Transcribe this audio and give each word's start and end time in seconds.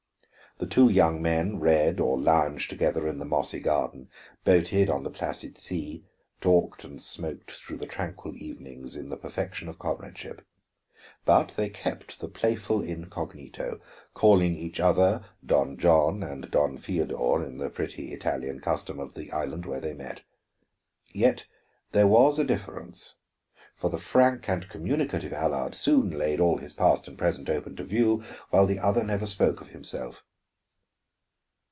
The 0.57 0.67
two 0.67 0.89
young 0.89 1.23
men 1.23 1.59
read 1.59 1.99
or 1.99 2.19
lounged 2.19 2.69
together 2.69 3.07
in 3.07 3.17
the 3.17 3.25
mossy 3.25 3.59
garden, 3.59 4.09
boated 4.43 4.91
on 4.91 5.01
the 5.01 5.09
placid 5.09 5.57
sea, 5.57 6.05
talked 6.39 6.83
and 6.83 7.01
smoked 7.01 7.49
through 7.49 7.77
the 7.77 7.87
tranquil 7.87 8.35
evenings 8.37 8.95
in 8.95 9.09
the 9.09 9.17
perfection 9.17 9.67
of 9.69 9.79
comradeship. 9.79 10.45
But 11.25 11.53
they 11.57 11.69
kept 11.69 12.19
the 12.19 12.27
playful 12.27 12.83
incognito, 12.83 13.79
calling 14.13 14.55
each 14.55 14.79
other 14.79 15.25
Don 15.43 15.77
John 15.77 16.21
and 16.21 16.51
Don 16.51 16.77
Feodor 16.77 17.43
in 17.43 17.57
the 17.57 17.71
pretty 17.71 18.13
Italian 18.13 18.59
custom 18.59 18.99
of 18.99 19.15
the 19.15 19.31
island 19.31 19.65
where 19.65 19.81
they 19.81 19.95
met. 19.95 20.21
Yet 21.11 21.45
there 21.91 22.07
was 22.07 22.37
a 22.37 22.43
difference, 22.43 23.17
for 23.75 23.89
the 23.89 23.97
frank 23.97 24.47
and 24.47 24.69
communicative 24.69 25.33
Allard 25.33 25.73
soon 25.73 26.11
laid 26.11 26.39
all 26.39 26.57
his 26.59 26.73
past 26.73 27.07
and 27.07 27.17
present 27.17 27.49
open 27.49 27.75
to 27.77 27.83
view, 27.83 28.21
while 28.51 28.67
the 28.67 28.77
other 28.77 29.03
never 29.03 29.25
spoke 29.25 29.59
of 29.59 29.69
himself. 29.69 30.23